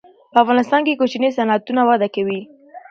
په 0.31 0.37
افغانستان 0.43 0.81
کې 0.85 0.99
کوچني 0.99 1.29
صنعتونه 1.37 1.81
وده 1.89 2.07
کوي. 2.15 2.41